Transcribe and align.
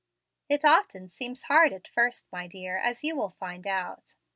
It 0.49 0.65
often 0.65 1.09
seems 1.09 1.43
hard 1.43 1.71
at 1.73 1.87
first, 1.87 2.25
my 2.31 2.47
dear, 2.47 2.79
as 2.79 3.03
you 3.03 3.15
will 3.15 3.29
find 3.29 3.67
out. 3.67 4.15